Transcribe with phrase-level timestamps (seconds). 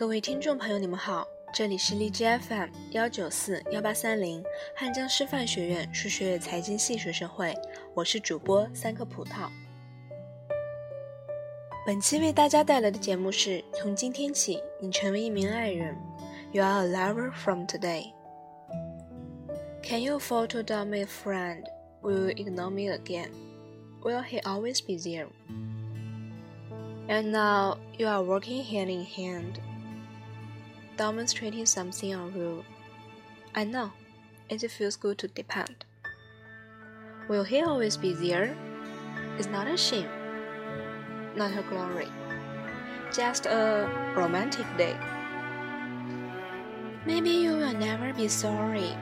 [0.00, 4.42] 各位听众朋友，你们好，这里是荔枝 FM 幺九四幺八三零
[4.74, 7.54] 汉江师范学院数学财经系学生会，
[7.92, 9.50] 我是主播三颗葡萄。
[11.84, 15.94] 本期为大家带来的节目是从今天起，你成为一名爱人。
[16.52, 18.14] You are a lover from today.
[19.82, 21.64] Can you photo down my friend?
[22.00, 23.28] Will you ignore me again?
[24.02, 25.28] Will he always be there?
[27.06, 29.60] And now you are working hand in hand
[31.00, 32.62] demonstrating something you.
[33.54, 33.90] I know,
[34.50, 35.86] it feels good to depend.
[37.26, 38.54] Will he always be there?
[39.38, 40.10] It's not a shame,
[41.34, 42.08] not a glory,
[43.14, 44.94] just a romantic day.
[47.06, 48.92] Maybe you will never be sorry.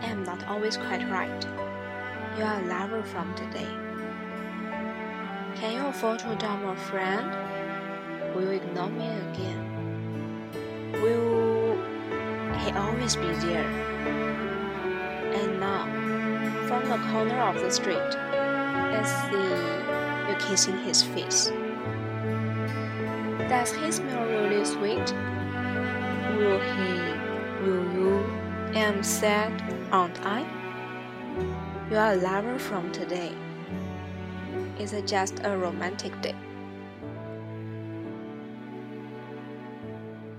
[0.00, 1.44] I am not always quite right.
[2.38, 3.68] You are a lover from today.
[5.60, 7.28] Can you afford to down my friend?
[8.34, 9.75] Will you ignore me again?
[11.02, 11.76] Will
[12.58, 13.64] he always be there?
[15.34, 15.84] And now,
[16.66, 21.50] from the corner of the street, I see you kissing his face.
[23.48, 25.14] Does he smell really sweet?
[26.36, 28.24] Will he, will you,
[28.74, 29.52] am sad,
[29.92, 30.44] aren't I?
[31.90, 33.32] You are a lover from today.
[34.78, 36.34] Is it just a romantic day?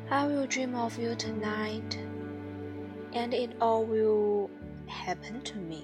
[0.09, 1.97] I will dream of you tonight,
[3.13, 4.49] and it all will
[4.88, 5.83] happen to me.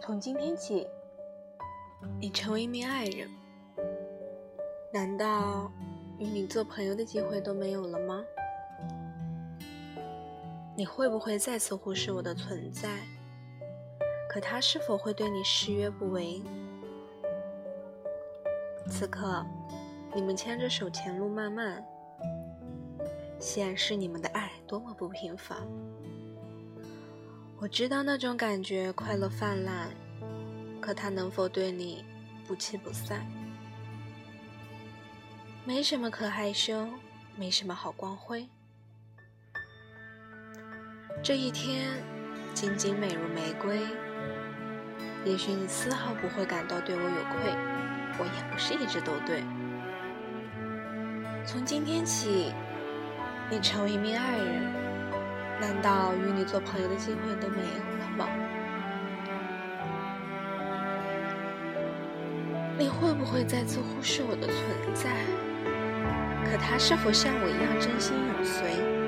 [0.00, 0.86] 从今天起，
[2.18, 3.28] 你成为一名爱人，
[4.92, 5.70] 难道
[6.18, 8.24] 与你做朋友的机会都没有了吗？
[10.80, 12.88] 你会不会再次忽视我的存在？
[14.30, 16.40] 可他是否会对你视约不为？
[18.88, 19.44] 此刻，
[20.14, 21.84] 你们牵着手前路漫漫，
[23.38, 25.58] 显示你们的爱多么不平凡。
[27.58, 29.90] 我知道那种感觉快乐泛滥，
[30.80, 32.02] 可他能否对你
[32.48, 33.26] 不弃不散？
[35.62, 36.88] 没什么可害羞，
[37.36, 38.48] 没什么好光辉。
[41.22, 41.90] 这一天，
[42.54, 43.80] 仅仅美如玫瑰。
[45.22, 47.52] 也许你丝毫不会感到对我有愧，
[48.18, 49.42] 我也不是一直都对。
[51.44, 52.54] 从今天起，
[53.50, 54.62] 你成为一名爱人，
[55.60, 58.26] 难道与你做朋友的机会都没有了吗？
[62.78, 64.56] 你会不会再次忽视我的存
[64.94, 65.10] 在？
[66.50, 68.99] 可他是否像我一样真心永随？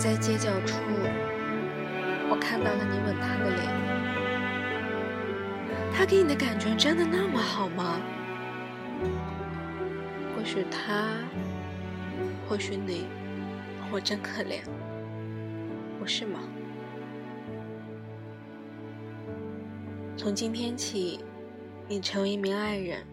[0.00, 0.78] 在街角处，
[2.30, 3.68] 我看到了你吻他的脸。
[5.92, 8.00] 他给你的感觉真的那么好吗？
[10.34, 11.12] 或许他，
[12.48, 13.08] 或许你，
[13.92, 14.62] 我真可怜，
[15.98, 16.40] 不是吗？
[20.16, 21.20] 从今天起，
[21.86, 23.04] 你成为一名爱人，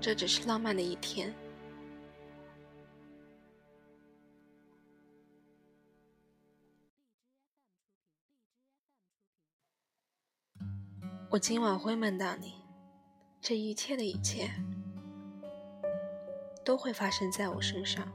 [0.00, 1.32] 这只是浪漫的一天。
[11.30, 12.54] 我今晚会梦到你，
[13.38, 14.50] 这一切的一切
[16.64, 18.10] 都会发生在我身上。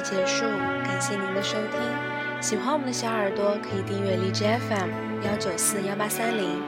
[0.00, 0.44] 结束
[0.82, 2.40] 感谢您的收听。
[2.40, 4.88] 喜欢我们的小耳朵可以订阅荔枝 fm
[5.22, 6.62] 幺九四幺八三零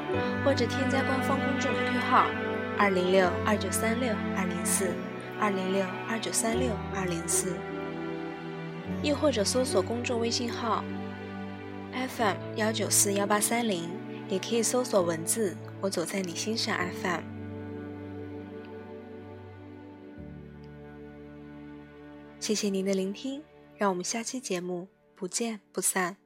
[0.45, 2.27] 或者添加官方公众 qq 号
[2.77, 4.91] 二零六二九三六二零四
[5.41, 7.57] 二零六二九三六二零四。
[9.03, 10.85] 亦或者搜索公众微信号
[11.95, 13.89] fm 幺九四幺八三零
[14.29, 17.21] 也可以搜索文字我走在你心上 fm
[22.43, 23.41] 谢谢您的聆听，
[23.77, 26.17] 让我们下期节目不见不散。